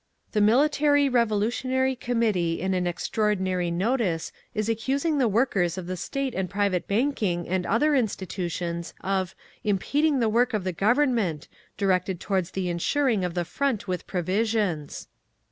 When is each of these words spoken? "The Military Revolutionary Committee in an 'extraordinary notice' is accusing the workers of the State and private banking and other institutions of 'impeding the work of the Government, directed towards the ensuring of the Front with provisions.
"The 0.31 0.41
Military 0.41 1.09
Revolutionary 1.09 1.95
Committee 1.95 2.59
in 2.59 2.73
an 2.73 2.87
'extraordinary 2.87 3.69
notice' 3.69 4.31
is 4.55 4.67
accusing 4.67 5.19
the 5.19 5.27
workers 5.27 5.77
of 5.77 5.85
the 5.85 5.95
State 5.95 6.33
and 6.33 6.49
private 6.49 6.87
banking 6.87 7.47
and 7.47 7.67
other 7.67 7.93
institutions 7.93 8.95
of 9.01 9.35
'impeding 9.63 10.19
the 10.19 10.27
work 10.27 10.55
of 10.55 10.63
the 10.63 10.73
Government, 10.73 11.47
directed 11.77 12.19
towards 12.19 12.49
the 12.49 12.67
ensuring 12.67 13.23
of 13.23 13.35
the 13.35 13.45
Front 13.45 13.87
with 13.87 14.07
provisions. 14.07 15.07